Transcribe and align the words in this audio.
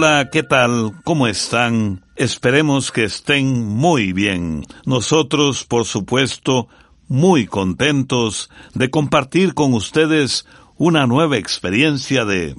Hola, 0.00 0.28
¿qué 0.30 0.44
tal? 0.44 0.92
¿Cómo 1.02 1.26
están? 1.26 2.04
Esperemos 2.14 2.92
que 2.92 3.02
estén 3.02 3.66
muy 3.66 4.12
bien. 4.12 4.62
Nosotros, 4.86 5.64
por 5.64 5.86
supuesto, 5.86 6.68
muy 7.08 7.48
contentos 7.48 8.48
de 8.74 8.90
compartir 8.90 9.54
con 9.54 9.74
ustedes 9.74 10.46
una 10.76 11.08
nueva 11.08 11.36
experiencia 11.36 12.24
de 12.24 12.54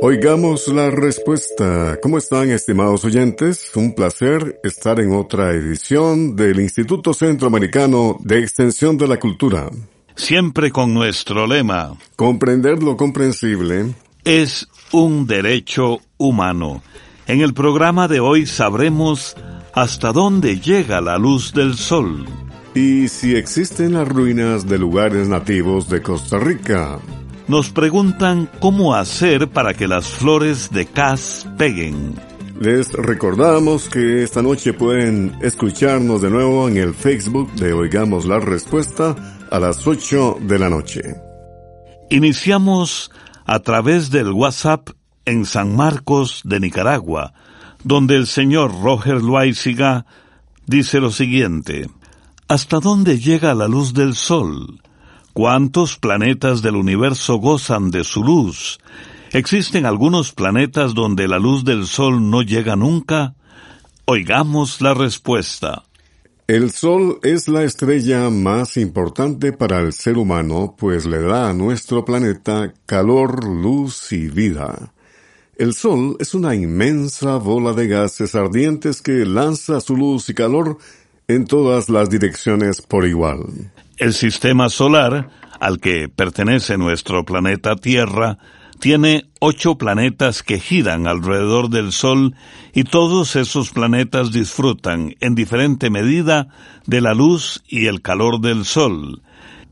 Oigamos 0.00 0.66
la 0.66 0.90
respuesta. 0.90 1.96
¿Cómo 2.02 2.18
están, 2.18 2.50
estimados 2.50 3.04
oyentes? 3.04 3.70
Un 3.76 3.94
placer 3.94 4.58
estar 4.64 4.98
en 4.98 5.12
otra 5.12 5.52
edición 5.52 6.34
del 6.34 6.58
Instituto 6.58 7.14
Centroamericano 7.14 8.18
de 8.18 8.40
Extensión 8.40 8.98
de 8.98 9.06
la 9.06 9.20
Cultura. 9.20 9.70
Siempre 10.14 10.70
con 10.70 10.94
nuestro 10.94 11.46
lema. 11.46 11.94
Comprender 12.16 12.82
lo 12.82 12.96
comprensible. 12.96 13.94
Es 14.24 14.68
un 14.92 15.26
derecho 15.26 16.00
humano. 16.16 16.82
En 17.26 17.40
el 17.40 17.54
programa 17.54 18.08
de 18.08 18.20
hoy 18.20 18.46
sabremos 18.46 19.36
hasta 19.74 20.12
dónde 20.12 20.60
llega 20.60 21.00
la 21.00 21.18
luz 21.18 21.52
del 21.52 21.76
sol. 21.76 22.26
Y 22.74 23.08
si 23.08 23.34
existen 23.34 23.94
las 23.94 24.08
ruinas 24.08 24.66
de 24.66 24.78
lugares 24.78 25.28
nativos 25.28 25.88
de 25.88 26.02
Costa 26.02 26.38
Rica 26.38 26.98
nos 27.48 27.70
preguntan 27.70 28.48
cómo 28.60 28.94
hacer 28.94 29.48
para 29.48 29.74
que 29.74 29.86
las 29.86 30.06
flores 30.08 30.70
de 30.70 30.86
cas 30.86 31.46
peguen. 31.58 32.14
Les 32.60 32.92
recordamos 32.92 33.88
que 33.88 34.22
esta 34.22 34.40
noche 34.42 34.72
pueden 34.72 35.36
escucharnos 35.42 36.22
de 36.22 36.30
nuevo 36.30 36.68
en 36.68 36.76
el 36.76 36.94
Facebook 36.94 37.52
de 37.54 37.72
Oigamos 37.72 38.24
la 38.24 38.38
Respuesta 38.38 39.16
a 39.52 39.60
las 39.60 39.86
8 39.86 40.38
de 40.40 40.58
la 40.58 40.70
noche. 40.70 41.02
Iniciamos 42.08 43.10
a 43.44 43.60
través 43.60 44.10
del 44.10 44.32
WhatsApp 44.32 44.88
en 45.26 45.44
San 45.44 45.76
Marcos 45.76 46.40
de 46.44 46.58
Nicaragua, 46.58 47.34
donde 47.84 48.16
el 48.16 48.26
señor 48.26 48.72
Roger 48.82 49.22
Loaiziga 49.22 50.06
dice 50.66 51.00
lo 51.00 51.10
siguiente. 51.10 51.90
¿Hasta 52.48 52.80
dónde 52.80 53.18
llega 53.18 53.54
la 53.54 53.68
luz 53.68 53.92
del 53.92 54.14
sol? 54.14 54.80
¿Cuántos 55.34 55.98
planetas 55.98 56.62
del 56.62 56.76
universo 56.76 57.36
gozan 57.36 57.90
de 57.90 58.04
su 58.04 58.24
luz? 58.24 58.78
¿Existen 59.32 59.84
algunos 59.84 60.32
planetas 60.32 60.94
donde 60.94 61.28
la 61.28 61.38
luz 61.38 61.64
del 61.64 61.86
Sol 61.86 62.30
no 62.30 62.42
llega 62.42 62.76
nunca? 62.76 63.34
Oigamos 64.04 64.82
la 64.82 64.92
respuesta. 64.92 65.84
El 66.52 66.70
Sol 66.70 67.18
es 67.22 67.48
la 67.48 67.64
estrella 67.64 68.28
más 68.28 68.76
importante 68.76 69.54
para 69.54 69.80
el 69.80 69.94
ser 69.94 70.18
humano, 70.18 70.76
pues 70.78 71.06
le 71.06 71.22
da 71.22 71.48
a 71.48 71.54
nuestro 71.54 72.04
planeta 72.04 72.74
calor, 72.84 73.46
luz 73.46 74.12
y 74.12 74.28
vida. 74.28 74.92
El 75.56 75.72
Sol 75.72 76.18
es 76.20 76.34
una 76.34 76.54
inmensa 76.54 77.36
bola 77.36 77.72
de 77.72 77.88
gases 77.88 78.34
ardientes 78.34 79.00
que 79.00 79.24
lanza 79.24 79.80
su 79.80 79.96
luz 79.96 80.28
y 80.28 80.34
calor 80.34 80.76
en 81.26 81.46
todas 81.46 81.88
las 81.88 82.10
direcciones 82.10 82.82
por 82.82 83.06
igual. 83.06 83.72
El 83.96 84.12
sistema 84.12 84.68
solar, 84.68 85.30
al 85.58 85.80
que 85.80 86.10
pertenece 86.10 86.76
nuestro 86.76 87.24
planeta 87.24 87.76
Tierra, 87.76 88.36
tiene 88.82 89.30
ocho 89.38 89.78
planetas 89.78 90.42
que 90.42 90.58
giran 90.58 91.06
alrededor 91.06 91.70
del 91.70 91.92
Sol 91.92 92.34
y 92.74 92.82
todos 92.82 93.36
esos 93.36 93.70
planetas 93.70 94.32
disfrutan 94.32 95.14
en 95.20 95.36
diferente 95.36 95.88
medida 95.88 96.48
de 96.84 97.00
la 97.00 97.14
luz 97.14 97.62
y 97.68 97.86
el 97.86 98.02
calor 98.02 98.40
del 98.40 98.64
Sol. 98.64 99.22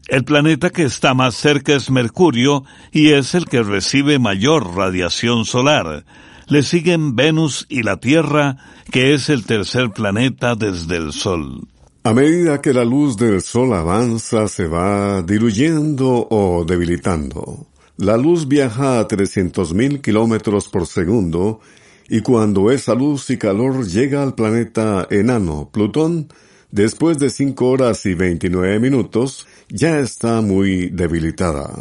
El 0.07 0.23
planeta 0.23 0.71
que 0.71 0.85
está 0.85 1.13
más 1.13 1.35
cerca 1.35 1.75
es 1.75 1.91
Mercurio 1.91 2.63
y 2.93 3.09
es 3.11 3.35
el 3.35 3.47
que 3.47 3.65
recibe 3.65 4.21
mayor 4.21 4.77
radiación 4.77 5.45
solar. 5.45 6.05
Le 6.47 6.63
siguen 6.63 7.17
Venus 7.17 7.67
y 7.69 7.83
la 7.83 7.97
Tierra, 7.97 8.59
que 8.93 9.13
es 9.13 9.29
el 9.29 9.45
tercer 9.45 9.91
planeta 9.91 10.55
desde 10.55 10.99
el 10.99 11.13
Sol. 11.13 11.67
A 12.05 12.15
medida 12.15 12.61
que 12.61 12.73
la 12.73 12.85
luz 12.85 13.17
del 13.17 13.43
sol 13.43 13.75
avanza, 13.75 14.47
se 14.47 14.69
va 14.69 15.21
diluyendo 15.23 16.29
o 16.31 16.65
debilitando. 16.65 17.67
La 18.01 18.17
luz 18.17 18.49
viaja 18.49 18.99
a 18.99 19.07
300.000 19.07 20.01
kilómetros 20.01 20.69
por 20.69 20.87
segundo 20.87 21.61
y 22.09 22.23
cuando 22.23 22.71
esa 22.71 22.95
luz 22.95 23.29
y 23.29 23.37
calor 23.37 23.87
llega 23.87 24.23
al 24.23 24.35
planeta 24.35 25.07
enano 25.11 25.69
Plutón, 25.71 26.29
después 26.71 27.19
de 27.19 27.29
5 27.29 27.69
horas 27.69 28.07
y 28.07 28.15
29 28.15 28.81
minutos, 28.81 29.47
ya 29.69 29.99
está 29.99 30.41
muy 30.41 30.89
debilitada. 30.89 31.75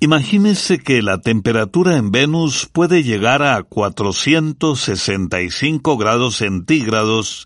Imagínese 0.00 0.78
que 0.78 1.02
la 1.02 1.20
temperatura 1.20 1.98
en 1.98 2.10
Venus 2.10 2.66
puede 2.72 3.02
llegar 3.02 3.42
a 3.42 3.62
465 3.62 5.98
grados 5.98 6.36
centígrados, 6.36 7.44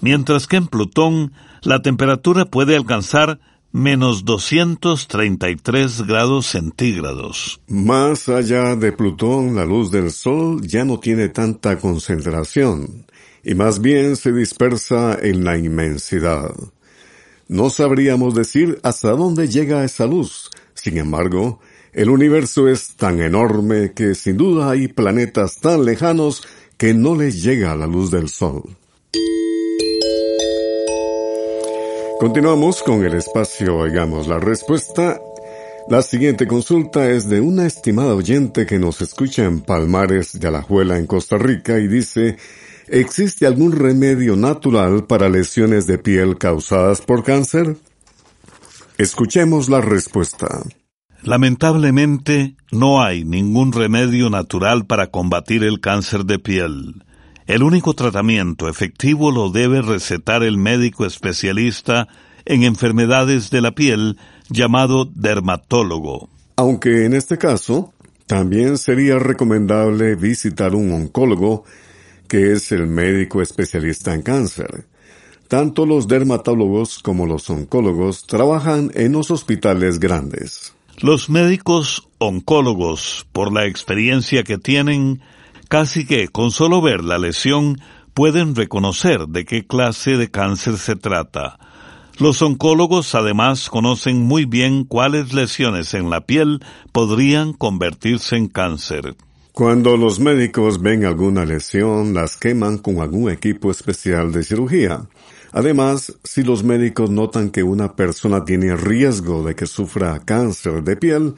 mientras 0.00 0.48
que 0.48 0.56
en 0.56 0.66
Plutón 0.66 1.30
la 1.62 1.82
temperatura 1.82 2.46
puede 2.46 2.74
alcanzar 2.74 3.38
menos 3.74 4.24
233 4.24 6.06
grados 6.06 6.46
centígrados. 6.46 7.60
Más 7.66 8.28
allá 8.28 8.76
de 8.76 8.92
Plutón, 8.92 9.56
la 9.56 9.64
luz 9.64 9.90
del 9.90 10.12
Sol 10.12 10.64
ya 10.64 10.84
no 10.84 11.00
tiene 11.00 11.28
tanta 11.28 11.76
concentración 11.80 13.04
y 13.42 13.56
más 13.56 13.80
bien 13.80 14.14
se 14.14 14.32
dispersa 14.32 15.18
en 15.20 15.42
la 15.42 15.58
inmensidad. 15.58 16.54
No 17.48 17.68
sabríamos 17.68 18.36
decir 18.36 18.78
hasta 18.84 19.10
dónde 19.10 19.48
llega 19.48 19.84
esa 19.84 20.06
luz. 20.06 20.50
Sin 20.74 20.96
embargo, 20.96 21.58
el 21.92 22.10
universo 22.10 22.68
es 22.68 22.94
tan 22.94 23.20
enorme 23.20 23.92
que 23.92 24.14
sin 24.14 24.36
duda 24.36 24.70
hay 24.70 24.86
planetas 24.86 25.58
tan 25.58 25.84
lejanos 25.84 26.46
que 26.78 26.94
no 26.94 27.16
les 27.16 27.42
llega 27.42 27.74
la 27.74 27.88
luz 27.88 28.12
del 28.12 28.28
Sol. 28.28 28.62
Continuamos 32.20 32.82
con 32.82 33.04
el 33.04 33.14
espacio 33.14 33.76
Oigamos 33.76 34.28
la 34.28 34.38
Respuesta. 34.38 35.20
La 35.88 36.00
siguiente 36.00 36.46
consulta 36.46 37.10
es 37.10 37.28
de 37.28 37.40
una 37.40 37.66
estimada 37.66 38.14
oyente 38.14 38.66
que 38.66 38.78
nos 38.78 39.02
escucha 39.02 39.44
en 39.44 39.60
Palmares 39.60 40.38
de 40.38 40.46
Alajuela, 40.48 40.98
en 40.98 41.06
Costa 41.06 41.36
Rica, 41.36 41.78
y 41.78 41.88
dice, 41.88 42.36
¿existe 42.86 43.46
algún 43.46 43.72
remedio 43.72 44.36
natural 44.36 45.06
para 45.06 45.28
lesiones 45.28 45.86
de 45.86 45.98
piel 45.98 46.38
causadas 46.38 47.00
por 47.00 47.24
cáncer? 47.24 47.76
Escuchemos 48.96 49.68
la 49.68 49.80
respuesta. 49.80 50.62
Lamentablemente, 51.22 52.56
no 52.70 53.02
hay 53.02 53.24
ningún 53.24 53.72
remedio 53.72 54.30
natural 54.30 54.86
para 54.86 55.08
combatir 55.08 55.64
el 55.64 55.80
cáncer 55.80 56.24
de 56.24 56.38
piel. 56.38 57.02
El 57.46 57.62
único 57.62 57.92
tratamiento 57.94 58.68
efectivo 58.68 59.30
lo 59.30 59.50
debe 59.50 59.82
recetar 59.82 60.42
el 60.42 60.56
médico 60.56 61.04
especialista 61.04 62.08
en 62.46 62.62
enfermedades 62.62 63.50
de 63.50 63.60
la 63.60 63.72
piel 63.72 64.16
llamado 64.48 65.04
dermatólogo. 65.14 66.30
Aunque 66.56 67.04
en 67.04 67.12
este 67.12 67.36
caso, 67.36 67.92
también 68.26 68.78
sería 68.78 69.18
recomendable 69.18 70.14
visitar 70.14 70.74
un 70.74 70.92
oncólogo, 70.92 71.64
que 72.28 72.52
es 72.52 72.72
el 72.72 72.86
médico 72.86 73.42
especialista 73.42 74.14
en 74.14 74.22
cáncer. 74.22 74.86
Tanto 75.48 75.84
los 75.84 76.08
dermatólogos 76.08 76.98
como 77.00 77.26
los 77.26 77.50
oncólogos 77.50 78.26
trabajan 78.26 78.90
en 78.94 79.12
los 79.12 79.30
hospitales 79.30 80.00
grandes. 80.00 80.74
Los 80.98 81.28
médicos 81.28 82.08
oncólogos, 82.18 83.26
por 83.32 83.52
la 83.52 83.66
experiencia 83.66 84.44
que 84.44 84.56
tienen, 84.56 85.20
Casi 85.68 86.06
que 86.06 86.28
con 86.28 86.50
solo 86.50 86.82
ver 86.82 87.02
la 87.02 87.18
lesión 87.18 87.80
pueden 88.14 88.54
reconocer 88.54 89.26
de 89.28 89.44
qué 89.44 89.66
clase 89.66 90.16
de 90.16 90.30
cáncer 90.30 90.78
se 90.78 90.96
trata. 90.96 91.58
Los 92.18 92.42
oncólogos 92.42 93.14
además 93.16 93.68
conocen 93.68 94.18
muy 94.20 94.44
bien 94.44 94.84
cuáles 94.84 95.32
lesiones 95.32 95.94
en 95.94 96.10
la 96.10 96.20
piel 96.20 96.60
podrían 96.92 97.52
convertirse 97.52 98.36
en 98.36 98.46
cáncer. 98.46 99.16
Cuando 99.52 99.96
los 99.96 100.20
médicos 100.20 100.80
ven 100.80 101.04
alguna 101.04 101.44
lesión, 101.44 102.14
las 102.14 102.36
queman 102.36 102.78
con 102.78 103.00
algún 103.00 103.30
equipo 103.30 103.70
especial 103.70 104.32
de 104.32 104.42
cirugía. 104.42 105.06
Además, 105.52 106.12
si 106.24 106.42
los 106.42 106.64
médicos 106.64 107.10
notan 107.10 107.50
que 107.50 107.62
una 107.62 107.94
persona 107.94 108.44
tiene 108.44 108.76
riesgo 108.76 109.44
de 109.44 109.54
que 109.54 109.66
sufra 109.66 110.18
cáncer 110.24 110.82
de 110.82 110.96
piel, 110.96 111.34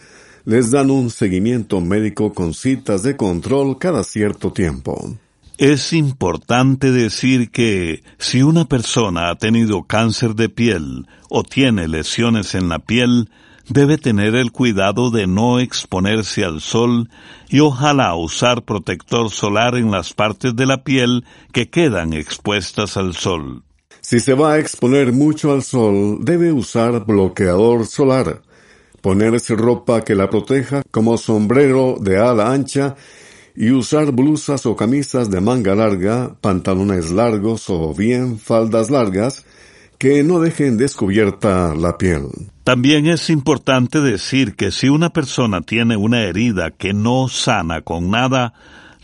les 0.46 0.70
dan 0.70 0.92
un 0.92 1.10
seguimiento 1.10 1.80
médico 1.80 2.32
con 2.32 2.54
citas 2.54 3.02
de 3.02 3.16
control 3.16 3.78
cada 3.78 4.04
cierto 4.04 4.52
tiempo. 4.52 5.16
Es 5.58 5.92
importante 5.92 6.92
decir 6.92 7.50
que 7.50 8.04
si 8.18 8.42
una 8.42 8.64
persona 8.64 9.30
ha 9.30 9.34
tenido 9.34 9.82
cáncer 9.82 10.36
de 10.36 10.48
piel 10.48 11.08
o 11.28 11.42
tiene 11.42 11.88
lesiones 11.88 12.54
en 12.54 12.68
la 12.68 12.78
piel, 12.78 13.28
debe 13.68 13.98
tener 13.98 14.36
el 14.36 14.52
cuidado 14.52 15.10
de 15.10 15.26
no 15.26 15.58
exponerse 15.58 16.44
al 16.44 16.60
sol 16.60 17.10
y 17.48 17.58
ojalá 17.58 18.14
usar 18.14 18.62
protector 18.62 19.30
solar 19.30 19.74
en 19.74 19.90
las 19.90 20.12
partes 20.12 20.54
de 20.54 20.66
la 20.66 20.84
piel 20.84 21.24
que 21.52 21.68
quedan 21.68 22.12
expuestas 22.12 22.96
al 22.96 23.14
sol. 23.14 23.64
Si 24.00 24.20
se 24.20 24.34
va 24.34 24.52
a 24.52 24.58
exponer 24.60 25.12
mucho 25.12 25.50
al 25.50 25.64
sol, 25.64 26.18
debe 26.20 26.52
usar 26.52 27.04
bloqueador 27.04 27.84
solar 27.86 28.45
ponerse 29.06 29.54
ropa 29.54 30.02
que 30.02 30.16
la 30.16 30.28
proteja 30.28 30.82
como 30.90 31.16
sombrero 31.16 31.96
de 32.00 32.18
ala 32.18 32.50
ancha 32.50 32.96
y 33.54 33.70
usar 33.70 34.10
blusas 34.10 34.66
o 34.66 34.74
camisas 34.74 35.30
de 35.30 35.40
manga 35.40 35.76
larga, 35.76 36.34
pantalones 36.40 37.12
largos 37.12 37.70
o 37.70 37.94
bien 37.94 38.36
faldas 38.36 38.90
largas 38.90 39.44
que 39.96 40.24
no 40.24 40.40
dejen 40.40 40.76
descubierta 40.76 41.72
la 41.76 41.96
piel. 41.96 42.22
También 42.64 43.06
es 43.06 43.30
importante 43.30 44.00
decir 44.00 44.56
que 44.56 44.72
si 44.72 44.88
una 44.88 45.10
persona 45.10 45.60
tiene 45.60 45.96
una 45.96 46.22
herida 46.22 46.72
que 46.72 46.92
no 46.92 47.28
sana 47.28 47.82
con 47.82 48.10
nada, 48.10 48.54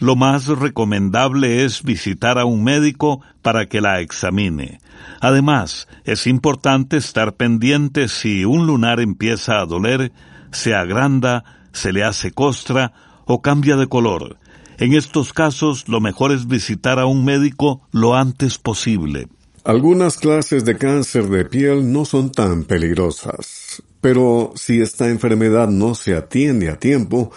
lo 0.02 0.16
más 0.16 0.49
recomendable 0.49 1.64
es 1.64 1.84
visitar 1.84 2.37
a 2.37 2.44
un 2.44 2.64
médico 2.64 3.22
para 3.40 3.66
que 3.66 3.81
la 3.81 4.00
examine. 4.00 4.81
Además, 5.20 5.87
es 6.04 6.26
importante 6.26 6.96
estar 6.96 7.34
pendiente 7.34 8.08
si 8.08 8.44
un 8.44 8.66
lunar 8.66 8.99
empieza 8.99 9.60
a 9.60 9.64
doler, 9.66 10.10
se 10.50 10.75
agranda, 10.75 11.44
se 11.72 11.93
le 11.93 12.02
hace 12.02 12.32
costra 12.32 12.93
o 13.26 13.43
cambia 13.43 13.76
de 13.76 13.87
color. 13.87 14.38
En 14.78 14.93
estos 14.94 15.32
casos, 15.32 15.88
lo 15.88 16.00
mejor 16.00 16.32
es 16.32 16.49
visitar 16.49 16.99
a 16.99 17.06
un 17.06 17.25
médico 17.25 17.82
lo 17.93 18.16
antes 18.16 18.58
posible. 18.58 19.28
Algunas 19.62 20.16
clases 20.16 20.64
de 20.64 20.76
cáncer 20.76 21.28
de 21.28 21.44
piel 21.44 21.93
no 21.93 22.04
son 22.04 22.32
tan 22.32 22.64
peligrosas, 22.64 23.81
pero 24.00 24.52
si 24.56 24.81
esta 24.81 25.08
enfermedad 25.08 25.69
no 25.69 25.94
se 25.94 26.16
atiende 26.16 26.70
a 26.70 26.81
tiempo, 26.81 27.31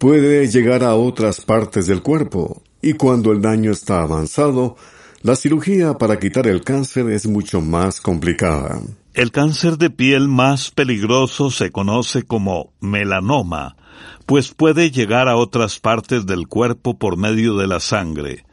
puede 0.00 0.48
llegar 0.48 0.82
a 0.82 0.94
otras 0.94 1.42
partes 1.42 1.86
del 1.86 2.00
cuerpo, 2.00 2.62
y 2.80 2.94
cuando 2.94 3.32
el 3.32 3.42
daño 3.42 3.70
está 3.70 4.00
avanzado, 4.00 4.76
la 5.20 5.36
cirugía 5.36 5.98
para 5.98 6.18
quitar 6.18 6.46
el 6.46 6.64
cáncer 6.64 7.10
es 7.10 7.26
mucho 7.26 7.60
más 7.60 8.00
complicada. 8.00 8.80
El 9.12 9.30
cáncer 9.30 9.76
de 9.76 9.90
piel 9.90 10.26
más 10.26 10.70
peligroso 10.70 11.50
se 11.50 11.70
conoce 11.70 12.22
como 12.22 12.72
melanoma, 12.80 13.76
pues 14.24 14.54
puede 14.54 14.90
llegar 14.90 15.28
a 15.28 15.36
otras 15.36 15.78
partes 15.78 16.24
del 16.24 16.48
cuerpo 16.48 16.98
por 16.98 17.18
medio 17.18 17.58
de 17.58 17.66
la 17.66 17.78
sangre. 17.78 18.46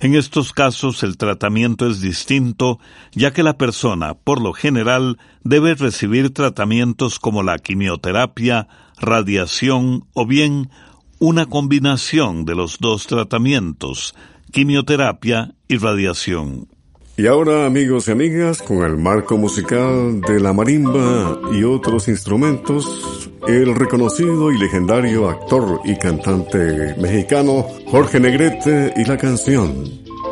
En 0.00 0.14
estos 0.14 0.54
casos 0.54 1.02
el 1.02 1.18
tratamiento 1.18 1.86
es 1.86 2.00
distinto, 2.00 2.78
ya 3.12 3.34
que 3.34 3.42
la 3.42 3.58
persona, 3.58 4.14
por 4.14 4.40
lo 4.40 4.54
general, 4.54 5.18
debe 5.42 5.74
recibir 5.74 6.32
tratamientos 6.32 7.18
como 7.18 7.42
la 7.42 7.58
quimioterapia, 7.58 8.68
radiación 8.98 10.06
o 10.14 10.26
bien 10.26 10.70
una 11.18 11.46
combinación 11.46 12.44
de 12.44 12.54
los 12.54 12.78
dos 12.78 13.06
tratamientos, 13.06 14.14
quimioterapia 14.52 15.54
y 15.68 15.76
radiación. 15.76 16.68
Y 17.16 17.28
ahora, 17.28 17.64
amigos 17.64 18.08
y 18.08 18.10
amigas, 18.10 18.60
con 18.60 18.82
el 18.82 18.96
marco 18.96 19.36
musical 19.36 20.20
de 20.20 20.40
la 20.40 20.52
marimba 20.52 21.38
y 21.52 21.62
otros 21.62 22.08
instrumentos, 22.08 23.30
el 23.46 23.74
reconocido 23.76 24.50
y 24.50 24.58
legendario 24.58 25.28
actor 25.28 25.80
y 25.84 25.96
cantante 25.96 26.96
mexicano 26.98 27.66
Jorge 27.86 28.18
Negrete 28.18 28.94
y 28.96 29.04
la 29.04 29.16
canción 29.16 29.84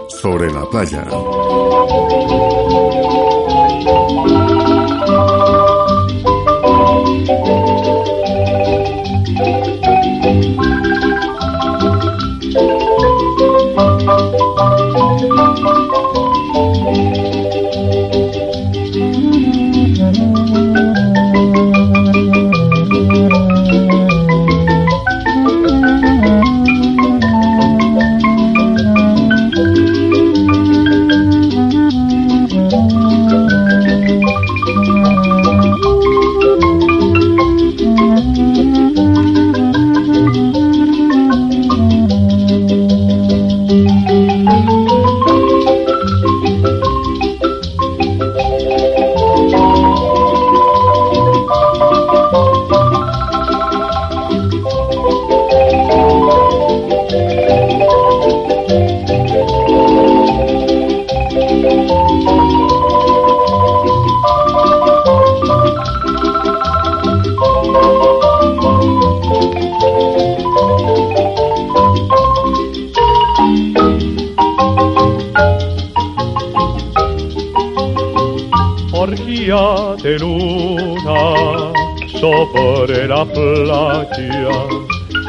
Sobre 0.09 0.53
la 0.53 0.69
playa. 0.69 1.07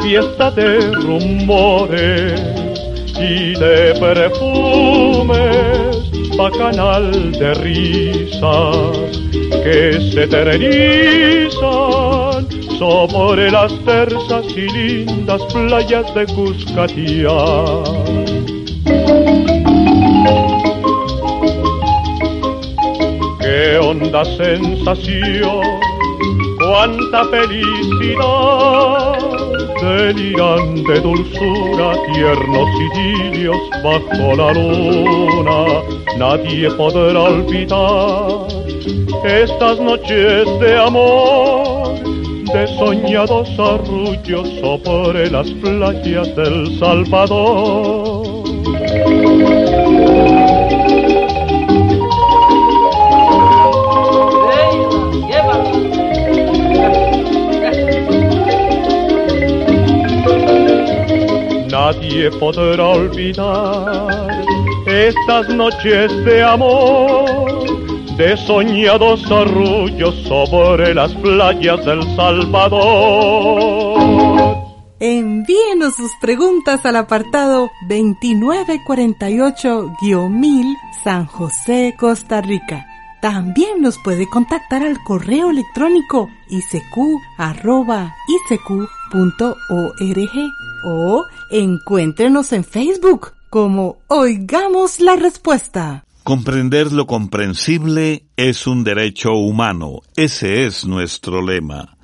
Fiesta 0.01 0.51
de 0.51 0.79
rumores 0.91 2.41
y 3.19 3.53
de 3.53 3.93
perfumes, 3.99 5.95
bacanal 6.35 7.31
de 7.31 7.53
risas 7.53 8.97
que 9.63 9.99
se 10.11 10.23
eternizan 10.23 11.61
sobre 12.77 13.51
las 13.51 13.71
tersas 13.85 14.45
y 14.55 14.69
lindas 14.69 15.41
playas 15.53 16.13
de 16.15 16.25
Cuscatía. 16.25 17.37
Qué 23.39 23.77
honda 23.79 24.25
sensación 24.25 25.92
cuánta 26.73 27.23
felicidad, 27.25 29.19
delirante 29.79 30.99
dulzura, 31.01 31.93
tiernos 32.11 32.69
idilios 32.87 33.57
bajo 33.83 34.35
la 34.35 34.53
luna, 34.53 35.59
nadie 36.17 36.71
podrá 36.71 37.21
olvidar 37.21 38.47
estas 39.23 39.79
noches 39.79 40.47
de 40.61 40.79
amor, 40.79 41.93
de 42.51 42.67
soñados 42.79 43.47
arrullos 43.59 44.49
sobre 44.59 45.29
las 45.29 45.47
playas 45.61 46.35
del 46.35 46.79
Salvador. 46.79 48.23
Nadie 61.93 62.31
podrá 62.31 62.87
olvidar 62.87 64.31
estas 64.85 65.47
noches 65.49 66.11
de 66.25 66.43
amor, 66.43 67.65
de 68.17 68.35
soñados 68.37 69.31
arrullos 69.31 70.15
sobre 70.27 70.93
las 70.93 71.13
playas 71.15 71.83
del 71.85 72.03
Salvador. 72.15 74.01
Envíenos 74.99 75.95
sus 75.95 76.11
preguntas 76.21 76.85
al 76.85 76.95
apartado 76.95 77.71
2948-1000 77.89 80.75
San 81.03 81.25
José, 81.25 81.95
Costa 81.97 82.39
Rica. 82.41 82.92
También 83.23 83.79
nos 83.79 83.99
puede 83.99 84.27
contactar 84.27 84.83
al 84.83 85.01
correo 85.01 85.49
electrónico 85.49 86.29
isq.org 86.49 87.15
o 90.83 91.25
encuéntrenos 91.49 92.51
en 92.51 92.65
Facebook 92.65 93.31
como 93.49 93.99
Oigamos 94.09 94.99
la 94.99 95.15
Respuesta. 95.15 96.03
Comprender 96.25 96.91
lo 96.91 97.07
comprensible 97.07 98.25
es 98.35 98.67
un 98.67 98.83
derecho 98.83 99.31
humano. 99.31 100.01
Ese 100.17 100.65
es 100.65 100.83
nuestro 100.83 101.41
lema. 101.41 101.95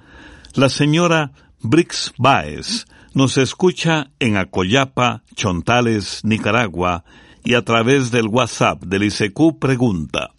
La 0.53 0.69
señora 0.69 1.33
Brix 1.59 2.13
Baez 2.17 2.85
nos 3.13 3.37
escucha 3.37 4.11
en 4.19 4.37
Acoyapa, 4.37 5.23
Chontales, 5.35 6.21
Nicaragua, 6.23 7.03
y 7.43 7.55
a 7.55 7.65
través 7.65 8.09
del 8.09 8.27
WhatsApp 8.27 8.83
del 8.83 9.03
ICQ 9.03 9.59
pregunta. 9.59 10.31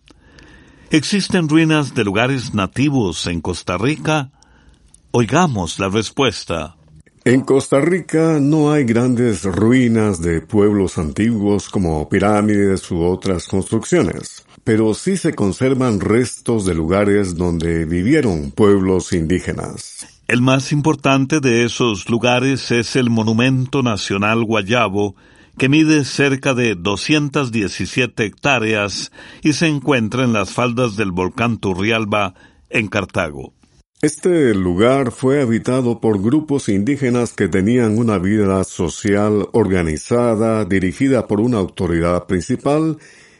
¿Existen 0.92 1.48
ruinas 1.48 1.94
de 1.94 2.02
lugares 2.02 2.52
nativos 2.52 3.28
en 3.28 3.40
Costa 3.40 3.78
Rica? 3.78 4.32
Oigamos 5.12 5.78
la 5.78 5.88
respuesta. 5.88 6.74
En 7.24 7.42
Costa 7.42 7.80
Rica 7.80 8.40
no 8.40 8.72
hay 8.72 8.82
grandes 8.82 9.44
ruinas 9.44 10.20
de 10.20 10.40
pueblos 10.40 10.98
antiguos 10.98 11.68
como 11.68 12.08
pirámides 12.08 12.90
u 12.90 13.04
otras 13.04 13.46
construcciones, 13.46 14.44
pero 14.64 14.92
sí 14.92 15.16
se 15.16 15.32
conservan 15.32 16.00
restos 16.00 16.66
de 16.66 16.74
lugares 16.74 17.36
donde 17.36 17.84
vivieron 17.84 18.50
pueblos 18.50 19.12
indígenas. 19.12 20.08
El 20.26 20.42
más 20.42 20.72
importante 20.72 21.38
de 21.38 21.64
esos 21.64 22.08
lugares 22.10 22.72
es 22.72 22.96
el 22.96 23.10
Monumento 23.10 23.84
Nacional 23.84 24.42
Guayabo, 24.42 25.14
que 25.60 25.68
mide 25.68 26.06
cerca 26.06 26.54
de 26.54 26.74
217 26.74 28.24
hectáreas 28.24 29.12
y 29.42 29.52
se 29.52 29.66
encuentra 29.66 30.24
en 30.24 30.32
las 30.32 30.54
faldas 30.54 30.96
del 30.96 31.12
volcán 31.12 31.58
Turrialba, 31.58 32.32
en 32.70 32.88
Cartago. 32.88 33.52
Este 34.00 34.54
lugar 34.54 35.12
fue 35.12 35.42
habitado 35.42 36.00
por 36.00 36.22
grupos 36.22 36.70
indígenas 36.70 37.34
que 37.34 37.46
tenían 37.46 37.98
una 37.98 38.16
vida 38.16 38.64
social 38.64 39.48
organizada, 39.52 40.64
dirigida 40.64 41.26
por 41.26 41.42
una 41.42 41.58
autoridad 41.58 42.24
principal 42.24 42.96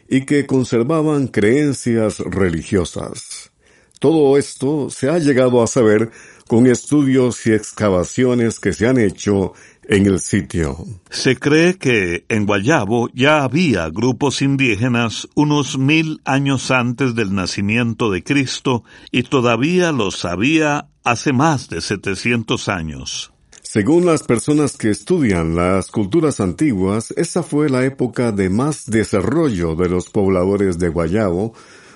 y 0.07 0.25
que 0.25 0.45
conservaban 0.45 1.25
creencias 1.25 2.19
religiosas. 2.19 3.51
Todo 3.99 4.37
esto 4.37 4.91
se 4.91 5.09
ha 5.09 5.17
llegado 5.17 5.63
a 5.63 5.65
saber 5.65 6.11
con 6.51 6.67
estudios 6.67 7.47
y 7.47 7.53
excavaciones 7.53 8.59
que 8.59 8.73
se 8.73 8.85
han 8.85 8.97
hecho 8.97 9.53
en 9.87 10.05
el 10.05 10.19
sitio. 10.19 10.85
Se 11.09 11.37
cree 11.37 11.77
que 11.77 12.25
en 12.27 12.45
Guayabo 12.45 13.07
ya 13.13 13.45
había 13.45 13.87
grupos 13.87 14.41
indígenas 14.41 15.29
unos 15.33 15.77
mil 15.77 16.19
años 16.25 16.69
antes 16.69 17.15
del 17.15 17.33
nacimiento 17.33 18.11
de 18.11 18.21
Cristo 18.21 18.83
y 19.11 19.23
todavía 19.23 19.93
los 19.93 20.25
había 20.25 20.89
hace 21.05 21.31
más 21.31 21.69
de 21.69 21.79
700 21.79 22.67
años. 22.67 23.31
Según 23.61 24.05
las 24.05 24.23
personas 24.23 24.75
que 24.75 24.89
estudian 24.89 25.55
las 25.55 25.89
culturas 25.89 26.41
antiguas, 26.41 27.13
esa 27.15 27.43
fue 27.43 27.69
la 27.69 27.85
época 27.85 28.33
de 28.33 28.49
más 28.49 28.87
desarrollo 28.87 29.75
de 29.75 29.87
los 29.87 30.09
pobladores 30.09 30.77
de 30.79 30.89
Guayabo, 30.89 31.53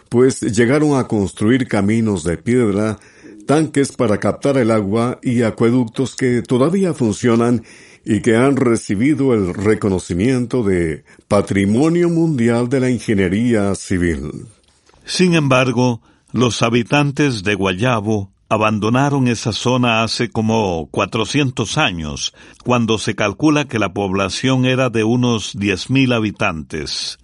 pues 0.08 0.40
llegaron 0.40 0.98
a 0.98 1.10
construir 1.10 1.68
caminos 1.68 2.24
de 2.24 2.38
piedra, 2.38 2.98
tanques 3.46 3.92
para 3.92 4.20
captar 4.20 4.58
el 4.58 4.72
agua 4.72 5.20
y 5.22 5.44
acueductos 5.44 6.16
que 6.16 6.42
todavía 6.42 6.94
funcionan 6.94 7.64
y 8.04 8.22
que 8.22 8.36
han 8.36 8.56
recibido 8.56 9.34
el 9.34 9.54
reconocimiento 9.54 10.64
de 10.64 11.04
Patrimonio 11.28 12.10
Mundial 12.10 12.70
de 12.70 12.80
la 12.80 12.90
Ingeniería 12.90 13.74
Civil. 13.75 14.48
Sin 15.06 15.34
embargo, 15.34 16.02
los 16.32 16.62
habitantes 16.62 17.44
de 17.44 17.56
Guayabo 17.56 18.32
abandonaron 18.50 19.28
esa 19.28 19.52
zona 19.52 20.04
hace 20.04 20.30
como 20.30 20.88
400 20.92 21.78
años, 21.78 22.34
cuando 22.64 22.98
se 22.98 23.16
calcula 23.16 23.66
que 23.66 23.80
la 23.80 23.94
población 23.94 24.66
era 24.66 24.90
de 24.90 25.04
unos 25.04 25.56
10.000 25.56 26.14
habitantes. 26.14 27.18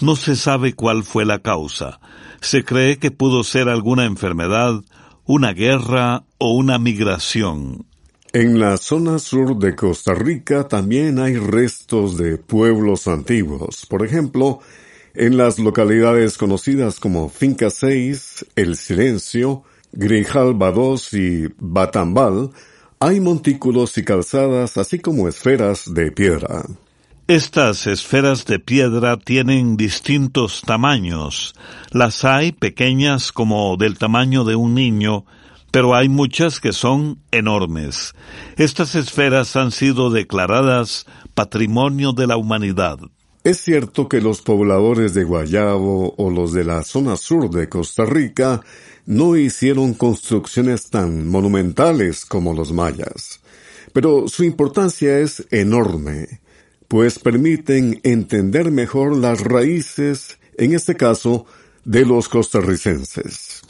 No 0.00 0.16
se 0.16 0.36
sabe 0.36 0.74
cuál 0.74 1.04
fue 1.04 1.24
la 1.24 1.40
causa. 1.40 2.00
Se 2.40 2.64
cree 2.64 2.98
que 2.98 3.10
pudo 3.10 3.44
ser 3.44 3.68
alguna 3.68 4.04
enfermedad, 4.04 4.82
una 5.32 5.52
guerra 5.52 6.24
o 6.38 6.54
una 6.56 6.80
migración. 6.80 7.86
En 8.32 8.58
la 8.58 8.76
zona 8.76 9.20
sur 9.20 9.56
de 9.58 9.76
Costa 9.76 10.12
Rica 10.12 10.66
también 10.66 11.20
hay 11.20 11.36
restos 11.36 12.16
de 12.16 12.36
pueblos 12.36 13.06
antiguos. 13.06 13.86
Por 13.86 14.04
ejemplo, 14.04 14.58
en 15.14 15.36
las 15.36 15.60
localidades 15.60 16.36
conocidas 16.36 16.98
como 16.98 17.28
Finca 17.28 17.70
6, 17.70 18.46
El 18.56 18.74
Silencio, 18.74 19.62
Grinjalba 19.92 20.72
2 20.72 21.14
y 21.14 21.48
Batambal, 21.58 22.50
hay 22.98 23.20
montículos 23.20 23.96
y 23.98 24.04
calzadas 24.04 24.78
así 24.78 24.98
como 24.98 25.28
esferas 25.28 25.94
de 25.94 26.10
piedra. 26.10 26.64
Estas 27.30 27.86
esferas 27.86 28.44
de 28.44 28.58
piedra 28.58 29.16
tienen 29.16 29.76
distintos 29.76 30.62
tamaños. 30.66 31.54
Las 31.92 32.24
hay 32.24 32.50
pequeñas 32.50 33.30
como 33.30 33.76
del 33.76 33.98
tamaño 33.98 34.42
de 34.42 34.56
un 34.56 34.74
niño 34.74 35.24
pero 35.70 35.94
hay 35.94 36.08
muchas 36.08 36.58
que 36.58 36.72
son 36.72 37.20
enormes. 37.30 38.14
Estas 38.56 38.96
esferas 38.96 39.54
han 39.54 39.70
sido 39.70 40.10
declaradas 40.10 41.06
Patrimonio 41.34 42.12
de 42.12 42.26
la 42.26 42.36
Humanidad. 42.36 42.98
Es 43.44 43.58
cierto 43.60 44.08
que 44.08 44.20
los 44.20 44.42
pobladores 44.42 45.14
de 45.14 45.22
Guayabo 45.22 46.14
o 46.16 46.30
los 46.30 46.52
de 46.52 46.64
la 46.64 46.82
zona 46.82 47.14
sur 47.16 47.48
de 47.48 47.68
Costa 47.68 48.06
Rica 48.06 48.60
no 49.06 49.36
hicieron 49.36 49.94
construcciones 49.94 50.90
tan 50.90 51.28
monumentales 51.28 52.26
como 52.26 52.54
los 52.54 52.72
mayas, 52.72 53.38
pero 53.92 54.26
su 54.26 54.42
importancia 54.42 55.20
es 55.20 55.46
enorme, 55.52 56.40
pues 56.90 57.20
permiten 57.20 58.00
entender 58.02 58.72
mejor 58.72 59.16
las 59.16 59.42
raíces, 59.42 60.38
en 60.56 60.74
este 60.74 60.96
caso, 60.96 61.46
de 61.84 62.04
los 62.04 62.28
costarricenses. 62.28 63.62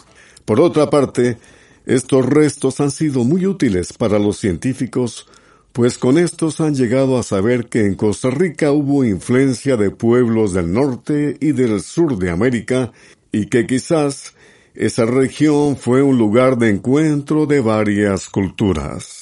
Por 0.47 0.59
otra 0.59 0.89
parte, 0.89 1.37
estos 1.85 2.25
restos 2.25 2.81
han 2.81 2.91
sido 2.91 3.23
muy 3.23 3.45
útiles 3.45 3.93
para 3.93 4.19
los 4.19 4.39
científicos, 4.39 5.29
pues 5.75 5.99
con 5.99 6.17
estos 6.17 6.63
han 6.63 6.75
llegado 6.75 7.19
a 7.19 7.23
saber 7.23 7.67
que 7.67 7.85
en 7.85 7.95
Costa 7.95 8.31
Rica 8.31 8.73
hubo 8.73 9.05
influencia 9.05 9.77
de 9.77 9.91
pueblos 9.91 10.55
del 10.55 10.73
norte 10.73 11.37
y 11.41 11.53
del 11.53 11.83
sur 11.83 12.17
de 12.17 12.31
América 12.31 12.91
y 13.33 13.49
que 13.49 13.67
quizás 13.67 14.33
esa 14.75 15.05
región 15.05 15.77
fue 15.77 16.03
un 16.03 16.17
lugar 16.17 16.57
de 16.57 16.71
encuentro 16.71 17.45
de 17.45 17.61
varias 17.61 18.31
culturas. 18.31 19.20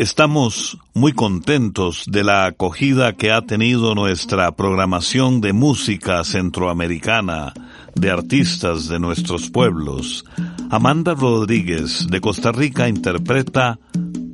Estamos 0.00 0.78
muy 0.94 1.12
contentos 1.12 2.04
de 2.06 2.24
la 2.24 2.46
acogida 2.46 3.12
que 3.16 3.32
ha 3.32 3.42
tenido 3.42 3.94
nuestra 3.94 4.50
programación 4.56 5.42
de 5.42 5.52
música 5.52 6.24
centroamericana, 6.24 7.52
de 7.94 8.10
artistas 8.10 8.88
de 8.88 8.98
nuestros 8.98 9.50
pueblos. 9.50 10.24
Amanda 10.70 11.12
Rodríguez 11.12 12.06
de 12.06 12.18
Costa 12.18 12.50
Rica 12.50 12.88
interpreta 12.88 13.78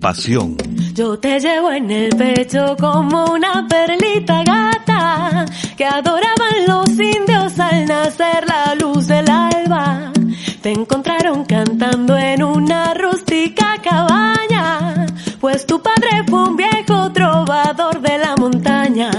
Pasión. 0.01 0.57
Yo 0.95 1.19
te 1.19 1.41
llevo 1.41 1.73
en 1.73 1.91
el 1.91 2.11
pecho 2.11 2.77
como 2.79 3.25
una 3.33 3.67
perlita 3.67 4.45
gata 4.45 5.47
que 5.77 5.85
adoraban 5.85 6.65
los 6.69 6.91
indios 6.91 7.59
al 7.59 7.87
nacer 7.87 8.47
la 8.47 8.73
luz 8.77 9.09
del 9.09 9.29
alba. 9.29 10.13
Te 10.63 10.71
encontraron 10.71 11.45
cantando 11.45 12.17
en 12.17 12.45
una 12.45 12.95
rústica 12.95 13.77
cabaña, 13.83 15.07
pues 15.47 15.65
tu 15.65 15.81
padre 15.81 16.25
fue 16.27 16.43
un 16.43 16.57
viejo 16.57 17.13
trovador 17.13 18.01
de 18.01 18.19
la 18.19 18.35
montaña. 18.35 19.11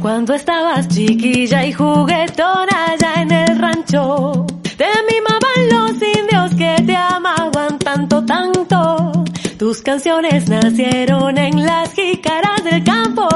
Cuando 0.00 0.32
estabas 0.32 0.88
chiquilla 0.88 1.66
y 1.66 1.72
juguetona 1.74 2.92
allá 2.92 3.12
en 3.20 3.32
el 3.32 3.58
rancho, 3.58 4.46
te 4.78 4.86
mimaban 5.06 5.60
los 5.70 5.92
indios 6.00 6.54
que 6.56 6.82
te 6.82 6.96
amaban 6.96 7.78
tanto, 7.78 8.24
tanto. 8.24 9.12
Tus 9.58 9.82
canciones 9.82 10.48
nacieron 10.48 11.36
en 11.36 11.62
las 11.62 11.92
jícaras 11.92 12.64
del 12.64 12.82
campo 12.82 13.28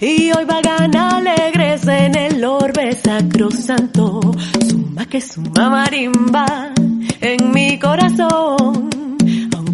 y 0.00 0.30
hoy 0.30 0.44
vagan 0.44 0.94
alegres 0.96 1.88
en 1.88 2.16
el 2.16 2.44
orbe 2.44 2.92
sacrosanto. 2.92 4.20
Zumba 4.64 5.06
que 5.06 5.20
zumba 5.20 5.70
marimba 5.70 6.72
en 7.20 7.50
mi 7.50 7.80
corazón, 7.80 8.90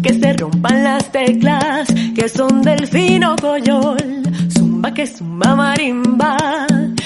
aunque 0.03 0.19
se 0.19 0.33
rompan 0.33 0.83
las 0.83 1.11
teclas 1.11 1.87
que 2.15 2.27
son 2.27 2.63
del 2.63 2.87
fino 2.87 3.35
coyol. 3.39 4.23
Zumba 4.51 4.91
que 4.95 5.05
zumba 5.05 5.55
marimba 5.55 6.65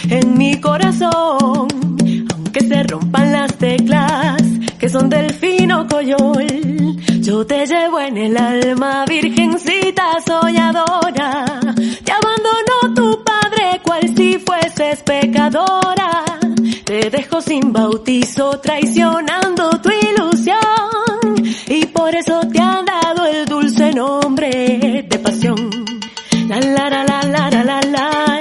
en 0.10 0.38
mi 0.38 0.62
corazón, 0.62 1.68
aunque 2.34 2.62
se 2.62 2.84
rompan 2.84 3.34
las 3.34 3.54
teclas 3.56 4.42
que 4.80 4.88
son 4.88 5.10
del 5.10 5.34
fino 5.34 5.86
coyol. 5.88 6.48
Yo 7.20 7.46
te 7.46 7.66
llevo 7.66 8.00
en 8.00 8.16
el 8.16 8.38
alma, 8.38 9.04
virgencita 9.06 10.06
soñadora. 10.26 11.60
Te 12.02 12.12
abandonó 12.14 12.94
tu 12.96 13.24
padre 13.26 13.82
cual 13.84 14.04
si 14.16 14.40
fueses 14.40 15.04
pecadora. 15.04 16.24
Te 16.86 17.10
dejo 17.10 17.42
sin 17.42 17.74
bautizo, 17.74 18.58
traicionando 18.62 19.70
tu 19.82 19.90
ilusión. 19.90 21.05
Y 21.78 21.88
por 21.88 22.16
eso 22.16 22.40
te 22.54 22.62
han 22.62 22.86
dado 22.86 23.26
el 23.26 23.46
dulce 23.46 23.92
nombre 23.92 25.04
de 25.10 25.20
pasión. 25.20 25.70
La 26.48 26.58
la 26.62 26.90
la 26.90 27.04
la 27.04 27.50
la 27.50 27.64
la. 27.64 27.82
La 27.82 28.35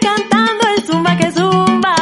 cantando 0.00 0.62
el 0.76 0.82
zumba 0.84 1.16
que 1.16 1.30
zumba. 1.32 1.94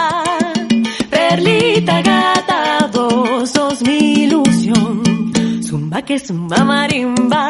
Perlita 1.11 2.03
gata, 2.03 2.91
vos 2.93 3.51
sos 3.51 3.83
mi 3.83 4.25
ilusión. 4.25 5.03
Zumba 5.63 6.03
que 6.03 6.19
zumba 6.19 6.65
marimba 6.65 7.49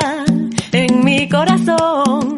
en 0.73 1.05
mi 1.05 1.29
corazón. 1.29 2.37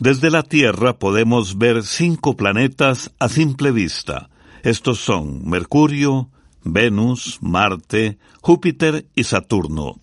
Desde 0.00 0.32
la 0.32 0.42
Tierra 0.42 0.98
podemos 0.98 1.56
ver 1.56 1.84
cinco 1.84 2.36
planetas 2.36 3.12
a 3.20 3.28
simple 3.28 3.70
vista. 3.70 4.30
Estos 4.64 4.98
son 4.98 5.48
Mercurio, 5.48 6.28
Venus, 6.64 7.38
Marte, 7.40 8.18
Júpiter 8.42 9.06
y 9.14 9.22
Saturno. 9.22 10.00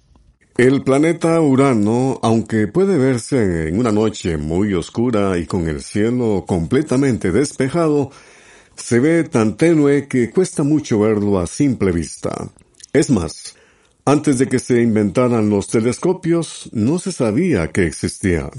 El 0.56 0.84
planeta 0.84 1.42
Urano, 1.42 2.20
aunque 2.22 2.68
puede 2.68 3.00
verse 3.00 3.70
en 3.70 3.80
una 3.80 3.92
noche 3.92 4.38
muy 4.38 4.76
oscura 4.76 5.36
y 5.40 5.48
con 5.48 5.68
el 5.68 5.82
cielo 5.82 6.46
completamente 6.48 7.32
despejado, 7.32 8.12
se 8.76 9.00
ve 9.00 9.24
tan 9.24 9.58
tenue 9.58 10.08
que 10.08 10.30
cuesta 10.30 10.62
mucho 10.62 11.00
verlo 11.00 11.40
a 11.40 11.48
simple 11.48 11.92
vista. 11.92 12.50
Es 12.94 13.10
más, 13.10 13.56
antes 14.06 14.38
de 14.38 14.48
que 14.48 14.60
se 14.60 14.84
inventaran 14.84 15.50
los 15.50 15.70
telescopios, 15.70 16.70
no 16.72 17.00
se 17.00 17.12
sabía 17.12 17.72
que 17.72 17.88
existía. 17.88 18.52